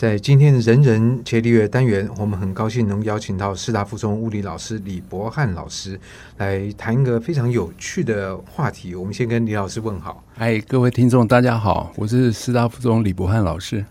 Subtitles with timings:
[0.00, 6.00] 在今天的人人接力月单元，我们很高兴能邀请到师大附中物理老师李博翰老师
[6.38, 8.94] 来谈一个非常有趣的话题。
[8.94, 10.24] 我们先跟李老师问好。
[10.38, 13.84] 哎，各位听众，大家好，我是师大附中李博翰老师。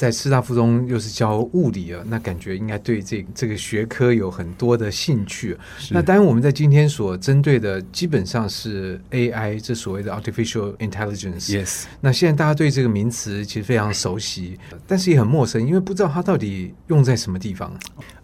[0.00, 5.54] 在师大附中又是教物理啊，那感觉应该对这这个学科有很多的兴趣。
[5.90, 11.50] 那当然，我们在今天所针对的基本上是 AI，这所谓的 artificial intelligence。
[11.50, 11.82] Yes。
[12.00, 17.70] 那现在大家对这个名词其实非常熟悉，但是也很陌生，因为不知道它到底用在什么地方。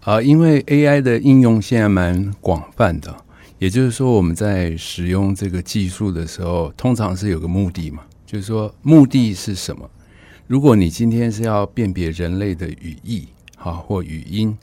[0.00, 3.14] 啊，因为 AI 的应用现在蛮广泛的，
[3.58, 9.86] 也就是说我们在使用这个技术的时候，通常是有个目的嘛，就是说目的是什么？
[10.48, 14.56] 如果你今天是要辨别人类的语义，好或语音，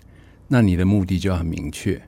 [0.48, 2.02] 那你的目的就要很明确。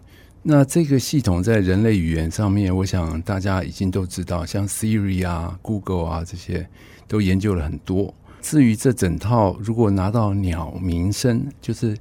[0.44, 6.66] 那这个系统在人类语言上面，我想大家已经都知道，像 Siri 啊、Google 啊这些
[7.06, 8.14] 都研究了很多。
[8.42, 11.98] 至于这整套，如果拿到鸟鸣声，就是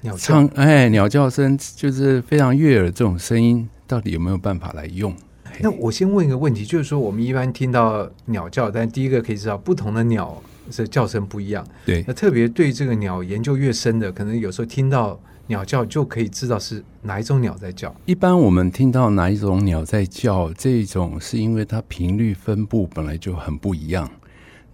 [0.00, 5.14] 鸟唱，哎，鸟叫声，就是非常悦耳这种声音，到底有没有办法来用？
[5.60, 10.42] 那我先问一个问题，就是说我们一般听到鸟叫，但第一个可以知道不同的鸟。
[10.70, 12.04] 这叫声不一样，对。
[12.06, 17.94] 那特别对这个鸟研究越深的，可能有时候听到鸟叫就可以知道是哪一种鸟在叫。
[18.04, 24.10] 一般我们听到哪一种鸟在叫，这种是因为它频率分布本来就很不一样。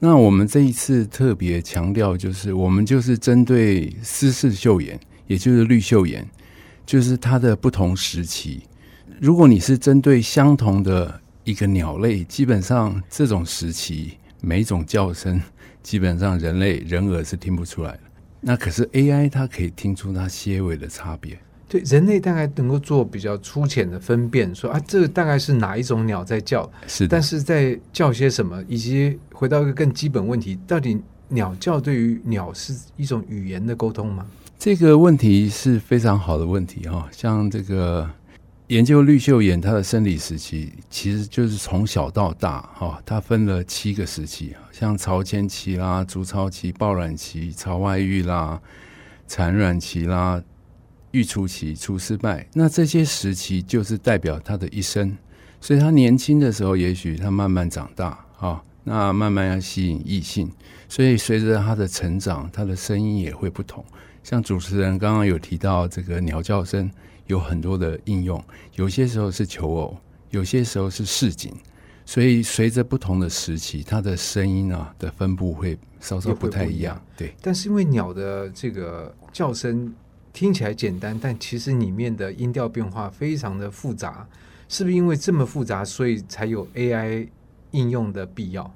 [0.01, 6.29] 那我们这一次特别强调，就是我们就是针对丝氏绣眼，也就是绿绣眼，
[6.85, 8.63] 就是它的不同时期。
[9.21, 15.41] 如果你是针对相同的一个鸟类，基本上这种时期每一种叫声。
[15.83, 18.01] 基本上人类人耳是听不出来的，
[18.41, 21.39] 那可是 AI 它可以听出它些微的差别。
[21.69, 26.67] 对，人类大概能够做比较粗浅的分辨，说啊，这大概是哪一种鸟在叫？
[26.87, 28.65] 是，但是在叫些什么？
[28.67, 34.27] 以及回到一个更基本问题，到底鸟叫对于鸟是一种语言的沟通吗？
[34.59, 38.09] 这个问题是非常好的问题哈，像这个。
[38.69, 48.59] 研究绿绣眼，它的生理时期其实就是从小到大，哈，它分了七个时期，像巢前期啦、筑巢期、抱卵期、巢外育啦、
[49.29, 50.43] 产卵期啦、
[51.11, 52.49] 育雏期、雏失败。
[52.55, 55.15] 那这些时期就是代表它的一生。
[55.61, 60.51] 所以它年轻的时候，也许它慢慢长大，哈，那慢慢要吸引异性。
[60.89, 63.85] 所以随着它的成长，它的声音也会不同。
[64.23, 66.91] 像主持人刚刚有提到这个鸟叫声。
[67.27, 68.43] 有很多的应用，
[68.75, 69.97] 有些时候是求偶，
[70.31, 71.53] 有些时候是示警，
[72.05, 77.01] 所以随着不同的时期，它的声音啊的分布会稍稍不太一样。
[77.17, 79.95] 对，但是因为鸟的这个叫声
[80.33, 84.27] 听起来简单，但其实里面的音调变化非常的复杂，
[84.69, 87.29] 是不是因为这么复杂，所以才有 AI
[87.71, 88.71] 应用的必要？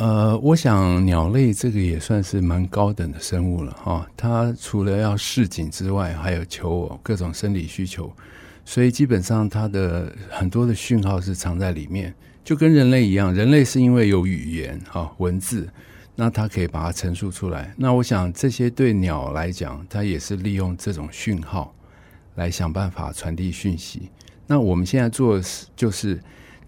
[0.00, 4.08] 呃，我想鸟类这个也算是蛮高等的生物了哈。
[4.16, 8.10] 它除了要示警之外，还有求偶各种生理需求，
[8.64, 13.34] 所以基本上它的很多的讯号是藏在里面，就跟人类一样。
[13.34, 15.68] 人类是因为有语言哈文字，
[16.16, 17.74] 那它可以把它陈述出来。
[17.76, 21.74] 那我想这些对鸟来讲，它也是利用这种讯号
[22.36, 24.08] 来想办法传递讯息。
[24.46, 26.18] 那我们现在做的是就是。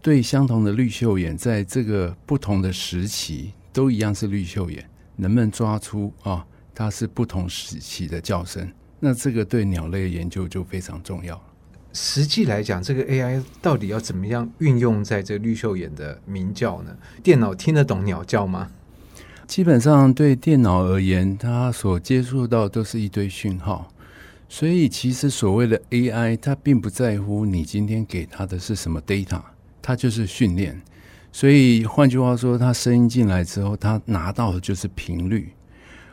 [0.02, 6.44] 对相同的绿绣眼，在这个不同的时期都一样是绿绣眼，能不能抓出啊、哦？
[6.74, 8.68] 它是不同时期的叫声，
[8.98, 11.40] 那这个对鸟类的研究就非常重要。
[11.92, 16.96] 实际来讲，这个 AI 到底要怎么样运用在这绿绣眼的鸣叫呢？
[17.22, 18.70] 电脑听得懂鸟叫吗？
[19.46, 23.92] 基本上对电脑而言，它所接触到都是一堆讯号，
[24.48, 29.40] 所以其实所谓的 AI，它并不在乎你今天给它的是什么 data。
[29.82, 30.80] 它就是训练，
[31.32, 35.50] 所以换句话说，它声音进来之后，它拿到的就是频率，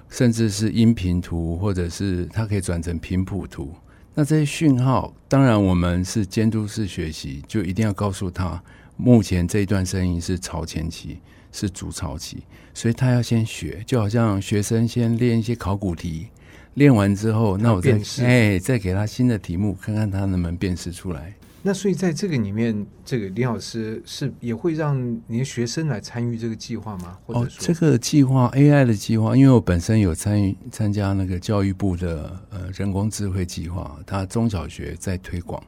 [0.09, 3.71] 甚至是音频图，或者是它可以转成频谱图。
[4.15, 8.61] 那这些讯号，当然我们是监督式学习，就一定要告诉他，
[8.97, 11.19] 目前这一段声音是巢前期，
[11.51, 12.39] 是筑巢期，
[12.73, 16.27] 所以他要先学，就好像学生先练一些考古题，
[16.73, 21.33] 练完之后，那我再哎再给他新的题目，看看他能不能辨识出来。
[21.61, 24.97] 那所以在这个里面，这个林老师是也会让
[25.27, 27.17] 您的学生来参与这个计划吗？
[27.25, 35.61] 或者说，哦，这个计划 AI 的计划，因为我本身有参与参加那个教育部的呃人工智慧计划，它中小学在推广。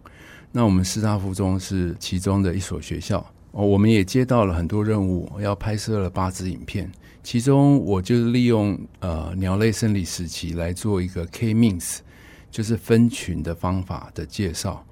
[0.54, 3.20] 那我们师大附中是其中的一所学校
[3.52, 6.90] 哦，我们也接到了很多任务，要拍摄了八支影片，
[7.22, 11.98] 其中我就是利用呃鸟类生理时期来做一个 K-means，
[12.50, 14.86] 就是分群的方法的介绍。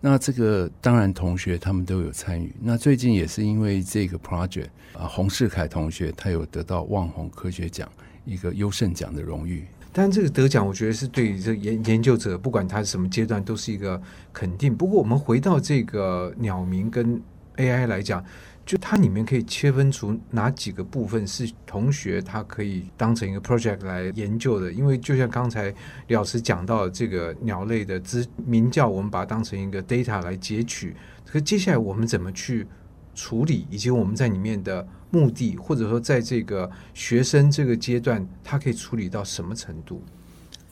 [0.00, 2.54] 那这个当然，同学他们都有参与。
[2.60, 7.90] 那最近也是因为这个 project 啊，洪世凯同学他有得到望红科学奖
[8.24, 9.64] 一个优胜奖的荣誉。
[9.92, 14.00] 但这个得奖，我觉得是对于这研研究者，不管他是什么阶段，都是一个
[14.32, 14.76] 肯定。
[14.76, 17.18] 不过，我们回到这个鸟鸣跟
[17.56, 18.22] AI 来讲，
[18.66, 24.72] 就它里面可以切分出哪几个部分是同学他可以当成一个 project 来研究的？
[24.72, 25.72] 因为就像刚才
[26.08, 30.96] 李老师讲到的这个鸟类的知鸣叫，我们把它当成一个 data 来截取。
[31.24, 32.66] 可接下来我们怎么去
[33.14, 40.02] 处理，以及我们在里面的目的，或者说在这个学生这个阶段，他可以处理到什么程度？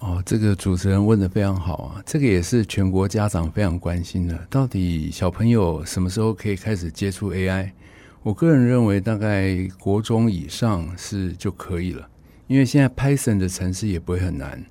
[0.00, 4.37] 哦，这个主持人问得非常好啊，这个也是全国家长非常关心的。
[4.50, 7.70] 到底小朋友什么时候可以开始接触 AI？
[8.23, 12.08] 我个人认为，大概国中以上是就可以了，
[12.46, 14.64] 因为现在 Python 的程式也不会很难。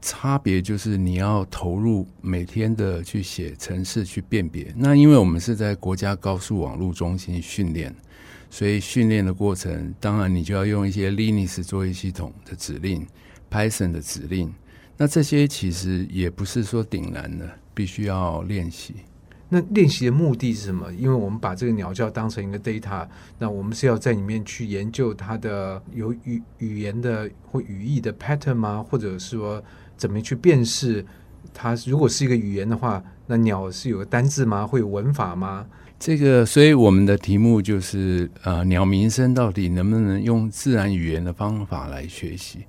[0.00, 4.70] 差别就是你要投入每天的去写程式去辨别。
[4.76, 7.94] 那因为我们是在国家高速网络中心训练，
[8.50, 13.06] 所以训练的过程，当然你就要用一些 Linux 作业系统的指令、
[13.50, 14.52] Python 的指令。
[14.96, 18.94] 那这些其实也不是说顶难的，必须要练习。
[19.48, 20.92] 那练习的目的是什么？
[20.94, 23.06] 因为我们把这个鸟叫当成一个 data，
[23.38, 28.84] 那我们是要在里面去研究它的有语语言的或语义的 pattern 吗？
[28.88, 29.62] 或者是说？
[29.96, 31.06] 怎么去辨识
[31.52, 31.72] 它？
[31.86, 34.66] 如果是一个语言的话，那鸟是有个单字吗？
[34.66, 35.64] 会有文法吗？
[36.00, 42.64] 这个，所以我们的题目就是呃，鸟鸣声到底能不能用自然语言的方法来学习？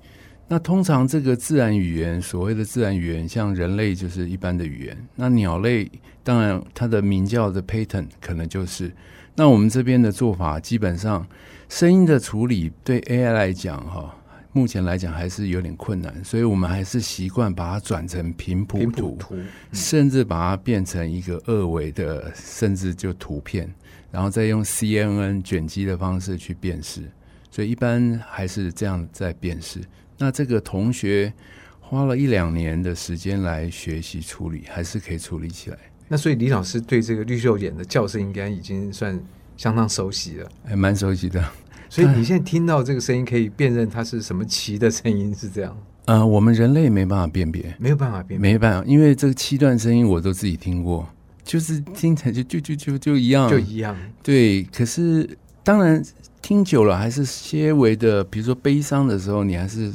[0.48, 4.96] 那通常这个自然语言，所谓的自然语言，像人类就是一般的语言。
[5.14, 5.90] 那鸟类
[6.22, 8.92] 当然它的鸣叫的 pattern 可能就是。
[9.34, 11.26] 那我们这边的做法，基本上
[11.68, 14.14] 声音的处理对 AI 来讲，哈。
[14.52, 23.70] 目前来讲还是有点困难，所以我们还是习惯把它转成频谱图，图嗯、甚至把它变成一个二维的，甚至就图片，
[24.10, 27.02] 然后再用 CNN 卷积的方式去辨识。
[27.50, 29.78] 所以一般还是这样在辨识。
[30.18, 31.32] 那这个同学
[31.80, 35.78] 花了一两年的时间来学习处理，还是可以处理起来。
[36.08, 39.20] 那所以李老师对这个绿袖眼的叫声应该已经算
[39.56, 41.44] 相当熟悉了，还蛮熟悉的。
[41.88, 45.76] 所以你现在听到这个声音，可以辨认它是什么鳍的声音，是这样？
[46.06, 51.08] 呃，我们人类没办法辨别，没有办法辨别，没办法，因为这个七段声音我都自己听过，
[51.44, 53.96] 就是听起来就就就就就一样，就一样。
[54.22, 55.28] 对，可是
[55.64, 56.00] 当然
[56.40, 59.92] 听久了还是些微的，比如说悲伤的时候，你还是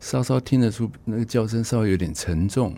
[0.00, 2.74] 稍稍听得出那个叫声稍微有点沉重。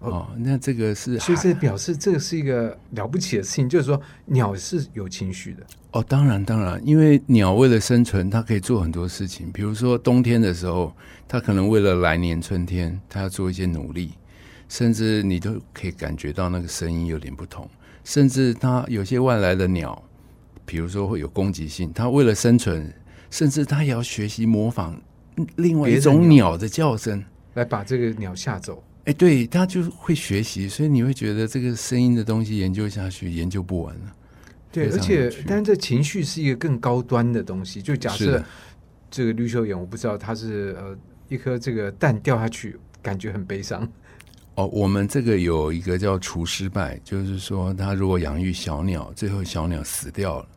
[0.00, 5.66] 哦，那这个是，所以这表示这个是一个了不起的事情，就是说鸟是有情绪的。
[5.90, 9.50] 哦，当然当然，因为鸟为了生存，它可以做很多事情。
[9.50, 10.94] 比如说冬天的时候，
[11.26, 14.12] 它可能为了来年春天，它要做一些努力，
[14.68, 17.68] 甚至你都可以感觉到那个声音有点不同。
[18.04, 20.00] 甚至它有些外来的鸟，
[20.64, 22.88] 比如说会有攻击性，它为了生存，
[23.30, 24.96] 甚至它也要学习模仿
[25.56, 27.24] 另外一种鸟的叫声，
[27.54, 28.82] 来把这个鸟吓走。
[29.04, 34.12] 哎，对，它就会学习，所以你会觉得这个声音的东西研究下去研究不完了。
[34.70, 37.80] 对，而且，但是这情绪是一个更高端的东西。
[37.80, 38.44] 就假设
[39.10, 40.94] 这个绿袖眼，我不知道它是呃
[41.28, 43.88] 一颗这个蛋掉下去，感觉很悲伤。
[44.56, 50.48] 哦，我们这个有一个叫除失败，就是说，他如果养育小鸟，最后小鸟死掉了，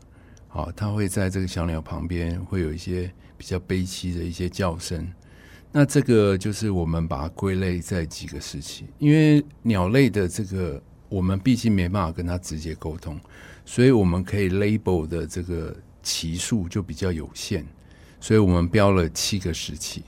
[0.50, 3.10] 好，他会在这个小鸟旁边会有一些
[3.42, 5.12] 比较悲凄的一些叫声。
[5.72, 10.80] 那这个就是我们把它归类在几个时期，因为鸟类的这个
[11.10, 13.20] 我们毕竟没办法跟它直接沟通，
[13.66, 17.66] 所以我们可以 label 的这个期数就比较有限，
[18.20, 20.04] 所以我们标了七个时期。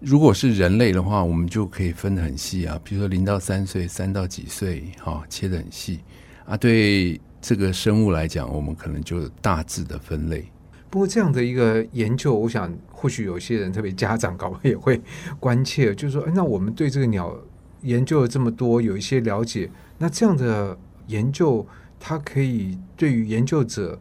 [0.00, 6.00] 如果是人类的话，我们就可以分得很细啊，比如说零到三岁，三到几岁，好，切得很细
[6.46, 6.56] 啊。
[6.56, 10.50] 对这个生物来讲，我们可能就大致的分类。
[10.88, 15.00] 不过这样的一个研究，我想或许有些人，特别家长搞也会
[15.40, 17.36] 关切，就是说，哎那我们对这个鸟
[17.82, 20.78] 研究了这么多，有一些了解，那这样的
[21.08, 21.66] 研究，
[21.98, 23.98] 它可以对于研究者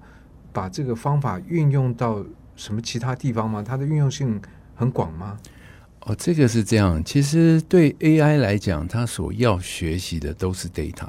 [0.54, 2.24] 把这个方法运用到
[2.56, 3.62] 什么其他地方吗？
[3.62, 4.39] 它的运用性
[4.75, 5.38] 很广吗？
[6.01, 7.04] 哦，这个是这样。
[7.04, 11.08] 其实对 AI 来讲，它所要学习的都是 data。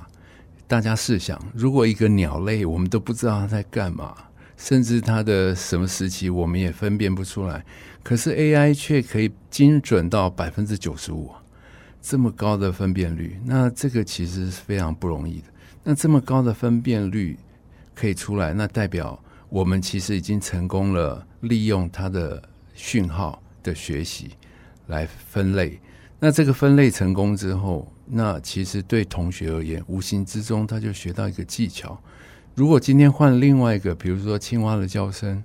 [0.66, 4.14] 大家试想，如果一个鸟类，我们都不知道它在干嘛。
[4.56, 7.64] 甚至它的什么时期我们也分辨不出来，
[8.02, 11.30] 可是 AI 却可以精准到百分之九十五，
[12.00, 15.44] 这么高的分辨率，那这个其实是非常不容易的。
[15.84, 17.38] 那这么高的分辨率
[17.94, 22.42] 可以出来，那代表我们其实已经成功了，利用它的
[22.74, 24.30] 讯号的学习
[24.86, 25.78] 来分类。
[26.18, 32.00] 那这个分类成功之后，那其实对同学而言，无形之中他就学到一个技巧。
[32.56, 35.44] 如果今天换另外一个，比如说青蛙的叫声，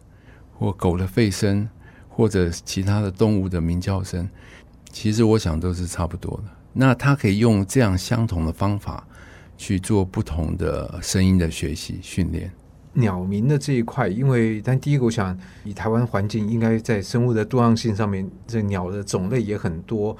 [0.57, 1.67] 或狗的吠声，
[2.07, 4.29] 或者其他的动物的鸣叫声，
[4.93, 6.43] 其实我想都是差不多的。
[6.71, 9.05] 那他可以用这样相同的方法
[9.57, 12.49] 去做不同的声音的学习训练。
[12.93, 20.15] 鸟鸣的这一块，因为但第一个，我想以台湾环境，应该在生物的多样性上面，这鸟的种类也很多。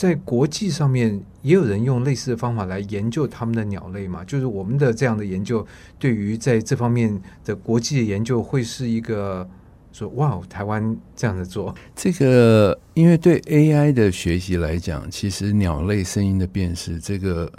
[0.00, 4.24] 在国际上面，也有人用类似的方法来研究他们的鸟类嘛？
[4.24, 5.66] 就是我们的这样的研究，
[5.98, 9.46] 对于在这方面的国际的研究，会是一个
[9.92, 11.74] 说哇，台湾这样子做。
[11.94, 17.52] 这个，因为对 AI 的学习来讲，其实鸟类声音的辨识，这个。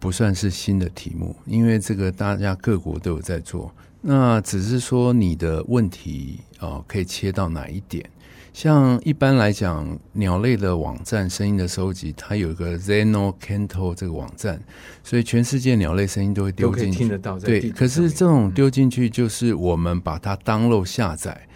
[0.00, 3.72] 不算是新的题目，因为这个大家各国都有在做。
[4.00, 8.04] 那只是说你的问题哦，可以切到哪一点？
[8.52, 14.62] 像一般来讲，鸟类的网站声音的收集，它有一个 Zeno Canto 这个网站，
[15.02, 17.38] 所以全世界鸟类声音都会丢进去，听得到。
[17.38, 21.48] 对，可是这种丢进去就是我们把它 download 下载，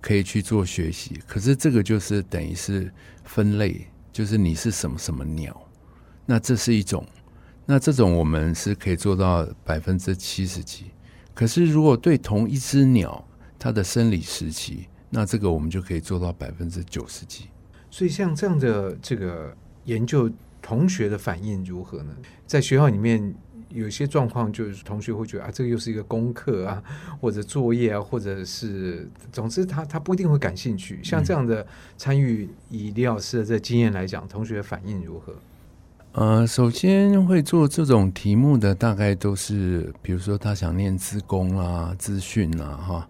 [0.00, 1.20] 可以去做学习。
[1.26, 2.92] 可是这个就是等于是
[3.22, 5.56] 分类，就是你是什么什么鸟，
[6.26, 7.06] 那这是一种。
[7.64, 10.86] 那这种我们是可以做到百分之七十几，
[11.32, 13.24] 可是如果对同一只鸟
[13.56, 17.46] 它的生理时期，那这个我们就可以做到百分之九十几。
[17.90, 19.52] 所以像这样的这个
[19.84, 20.30] 研究，
[20.62, 22.14] 同学的反应如何呢？
[22.46, 23.34] 在学校里面
[23.68, 26.82] 有些状况，就是同学会觉得啊，这个又是一个功课啊，
[27.20, 31.00] 或者作业啊，或者是总之他他不一定会感兴趣。
[31.02, 35.34] 像这样的参与，以李老师的这经验来讲，同学反应如何？
[36.12, 43.08] 呃，首先会做这种题目的，大概都是，比如说他想念资工啦、资讯啦，哈。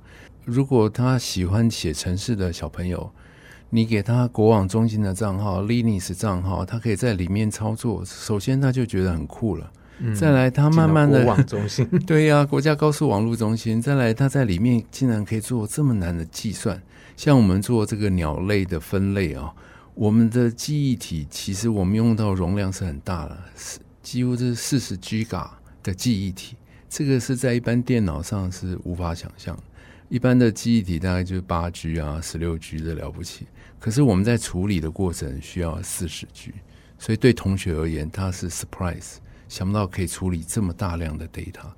[0.50, 3.08] 如果他喜欢写程式的小朋友，
[3.68, 8.04] 你给他国网中心的账号、Linux 账号，他可以在里面操作。
[8.04, 9.72] 首先他就觉得很酷了。
[10.00, 13.80] 嗯、再来，他慢慢的，国网中心， 对呀、啊，国家高速网络中心。
[13.80, 16.82] 再来，他在里面竟然可以做这么难的计算，
[17.16, 19.54] 像我们做这个鸟类的分类啊、哦。
[19.94, 25.46] 我们的记忆体其实我们用到容量是很大的，是几乎是四十 Giga
[25.80, 26.56] 的记忆体，
[26.88, 29.56] 这个是在一般电脑上是无法想象。
[30.10, 33.46] 一般的记忆体大概就是八 G 啊、十六 G 的了不起，
[33.78, 36.52] 可是我们在处理的过程需要四十 G，
[36.98, 41.70] 所以对同学而言他是 surprise，想不到可以处理这么大量的 data。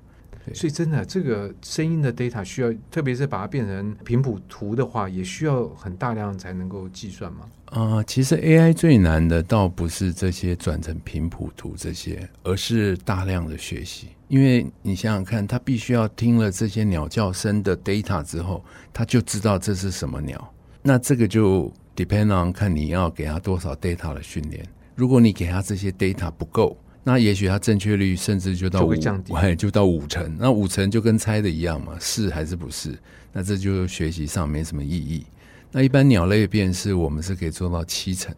[0.53, 7.45] 所以真的，这个声音的 data 需要，特别是把它变成频谱图的话，也需要很大量才能够计算吗？
[7.65, 14.09] 啊、呃，其实 AI 最难的倒不是这些转成频谱图这些，而是大量的学习。
[14.27, 20.53] 因为你想想看，它必须要听了这些鸟叫声的 data 之后，它就知道这是什么鸟。
[20.81, 24.65] 那这个就 depend on 看你要给它多少 data 的训练。
[24.95, 28.93] 如果你给它这些 data 不够，那也许它正确率甚至就到五，
[29.33, 30.37] 哎，就到五成。
[30.39, 32.97] 那五成就跟猜的一样嘛，是还是不是？
[33.33, 35.25] 那这就学习上没什么意义。
[35.71, 38.33] 那一般鸟类辨识，我们是可以做到七成，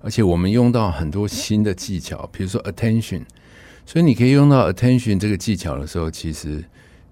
[0.00, 3.22] 而且我们用到很多新的技巧，比如说 attention。
[3.84, 6.62] 所以你可以用到 attention 这个技巧的时候，其实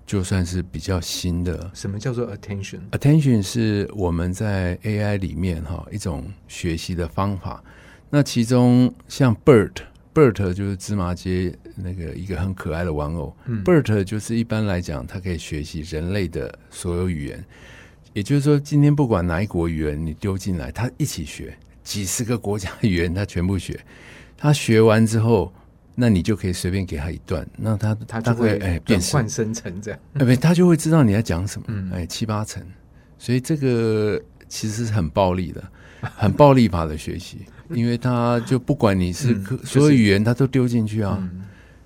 [0.06, 1.68] 就算是比较新的。
[1.74, 7.64] 什么叫做 attention？attention 是我们在 AI 里面哈一种学习的方法。
[8.10, 9.72] 那其中像 BERT。
[10.14, 13.34] BERT 就是芝麻街那个一个很可爱的玩偶。
[13.46, 17.44] 嗯，BERT 就是一般来讲，它可以学习人类的所有语言。
[18.12, 23.78] 也就是说，今天不管哪一国语言你丢进来，它一起学，几十个国家语言它全部学。
[24.36, 25.50] 它学完之后，
[25.94, 31.66] 那你就可以随便给他一段，那他他就会哎变换生成这样，哎不，他就会知道你在讲什么。
[31.68, 32.62] 嗯，哎七八成，
[33.18, 35.62] 所以这个其实是很暴力的。
[36.16, 41.22] 很暴力法的学习，因为他就不管你是所有语言，他都丢进去啊，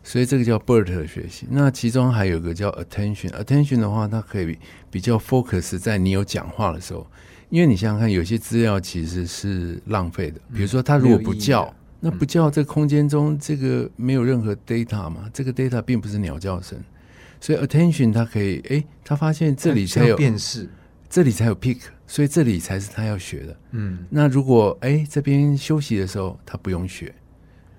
[0.03, 1.47] 所以这个叫 BERT 的学习。
[1.51, 4.59] 那其中还有个叫 attention，attention 的话，它可以
[4.91, 7.07] 比较 focus 在你有讲话的时候，
[7.51, 16.79] 因为你想想看，有些资料其实是浪费的，比如说他如果不叫，那不叫这空间中这个没有任何 data 嘛，这个 data 并不是鸟叫声，
[17.41, 20.69] 所以 attention 它可以，哎，他发现这里才有辨识。
[21.09, 23.57] 这里才有 pick，所以这里才是他要学的。
[23.73, 27.15] 嗯，那如果哎这边休息的时候他不用学，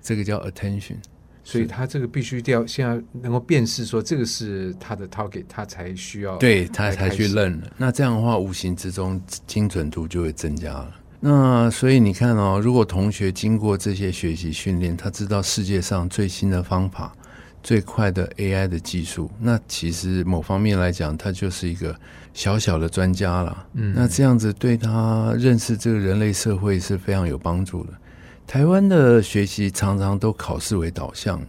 [0.02, 0.96] 这个叫 attention，
[1.42, 7.60] 所以他这个必须要先要能够辨识说这个是他的 target，他才需要对他才去认。
[7.76, 10.94] 那这样的话，无形之中精准度就会增加了。
[11.20, 17.12] 那所以你看哦，如果同学经过这些学习训练，他知道世界上最新的方法。
[17.62, 21.94] 最快的 AI 的技术，那其实某方面来讲，他就是一个
[22.32, 23.66] 小小的专家了。
[23.74, 27.92] 嗯，那这样子对他认识这个人类社会是非常有帮助的。
[28.46, 31.40] 台湾的学习常常都考试为导向，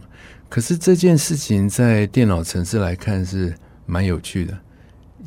[0.48, 3.54] 可是这件事情在电脑城市来看是
[3.86, 4.58] 蛮有趣的。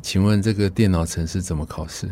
[0.00, 2.08] 请问这个电脑城市怎么考试？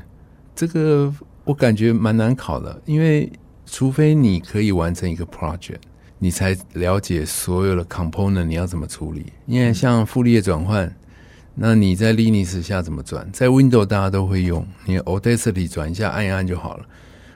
[0.57, 1.12] 这个
[1.45, 3.31] 我感觉蛮难考的，因为
[3.67, 5.79] 除非你可以完成一个 project，
[6.23, 9.33] 你才了解所有的 component 你要怎么处理。
[9.45, 10.95] 因为像傅立叶转换，
[11.52, 13.29] 那你在 Linux 下怎么转？
[13.33, 16.87] 在 Windows 大家都会用，你 Audacity 转一下，按一按就好了。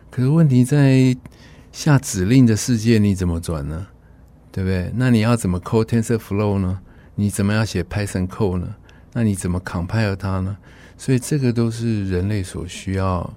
[0.08, 1.16] 可是问题在
[1.72, 3.88] 下指令的世界，你怎么转呢？
[4.52, 4.92] 对不对？
[4.94, 6.78] 那你要怎么 code TensorFlow 呢？
[7.16, 8.72] 你怎么样写 Python code 呢？
[9.12, 10.56] 那你怎么 compile 它呢？
[10.96, 13.34] 所以这个都是人类所需要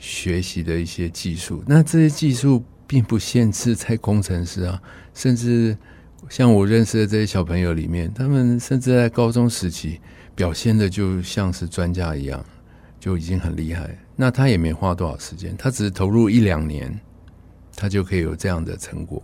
[0.00, 1.62] 学习的一些技术。
[1.68, 4.82] 那这些技术并不限制在工程师啊，
[5.14, 5.76] 甚至
[6.28, 10.00] 像我认识的这些小朋友里面，他们甚至在高中时期
[10.34, 12.44] 表现的就像是专家一样，
[12.98, 13.96] 就已经很厉害。
[14.16, 16.98] 那他也没花多少时间，他只是投入一两年，
[17.76, 19.22] 他就可以有这样的成果。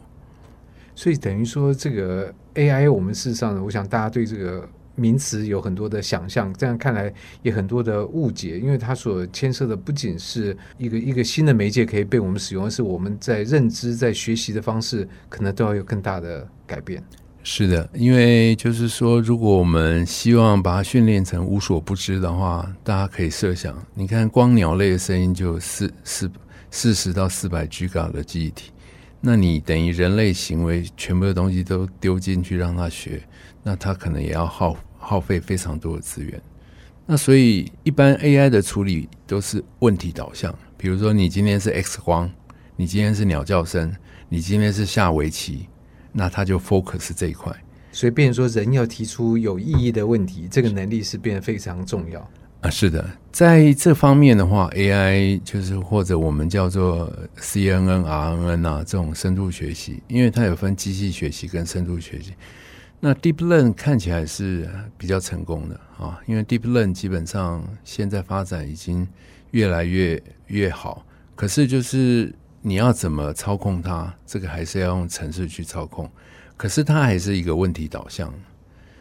[0.94, 4.68] 所以等于说，这个 AI，我们事实上呢，我想大家对这个。
[4.96, 17.02] 名词有很多的想象，这样看来也很多的误解，因为它所牵涉的不仅是一个一个新的媒介可以被我们使用，而是我们在认知、在学习的方式，可能都要有更大的改变。
[17.46, 26.30] 是的，因为就是说，如果我们希望把它训练成无所不知的话，大家可以设想，你看光鸟类的声音就四四
[26.70, 28.70] 四十到四百 G 高的记忆体，
[29.26, 33.22] 那你等于人类行为全部的东西都丢进去让他学。
[33.62, 36.38] 那他可能也要耗耗费非常多的资源，
[37.06, 40.54] 那所以一般 AI 的处理都是问题导向。
[40.76, 42.30] 比如说，你今天是 X 光，
[42.76, 43.90] 你今天是鸟叫声，
[44.28, 45.66] 你今天是下围棋，
[46.12, 47.50] 那他就 focus 这一块。
[47.90, 52.30] 所以，变说人要提出有意义的问题，这个能力是变得非常重要
[52.64, 52.70] 啊。
[52.70, 62.32] 是的，在这方面的话，AI 就是或者我们叫做 CNN、RNN 啊这种深度学习，因为它有分机器学习跟深度学习。
[63.00, 64.66] 那 Deep Learn 看起来是
[64.96, 69.06] 比较成功的啊，因为 Deep Learn 基本上现在发展已经
[69.50, 71.04] 越来越越好。
[71.34, 76.10] 可是就是你要怎么操控它，这个还是要用程式去操控。
[76.56, 78.32] 可是它还是一个问题导向，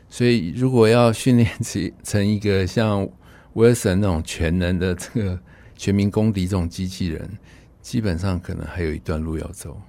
[0.10, 3.08] 所以如果要训练成成一个像
[3.54, 5.40] Wilson 那种全能的这个
[5.76, 7.30] 全民公敌这种机器人，
[7.82, 9.80] 基本上可能还有一段路要走。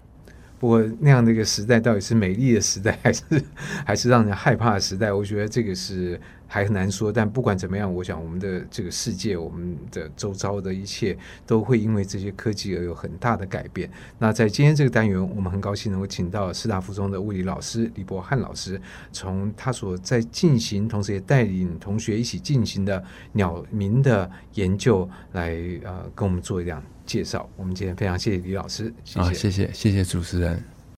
[0.64, 3.22] 不过那样的一个时代，到底是美丽的时代，还是
[3.85, 5.12] 还是让人害怕的时代？
[5.12, 7.12] 我觉得这个是还很难说。
[7.12, 13.90] 但不管怎么样，我想我们的这个世界，我们的周遭的一切，都会因为这些科技而有很大的改变。
[14.18, 18.81] 那在今天这个单元，我们很高兴能够请到师大附中的物理老师李博翰老师，
[19.12, 30.62] 从他所在进行，同时也带领同学一起进行的鸟鸣的研究来，来呃跟我们做一样介绍，我们今天非常谢谢李老师，谢谢，谢谢，谢谢主持人。